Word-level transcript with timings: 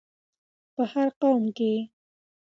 په 0.75 0.83
هر 0.91 1.07
قوم 1.19 1.43
کې 1.57 1.73